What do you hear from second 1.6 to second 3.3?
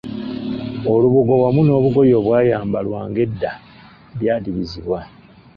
n'obugoye obwayambalwanga